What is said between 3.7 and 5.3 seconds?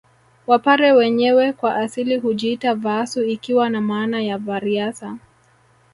maana ya vareasa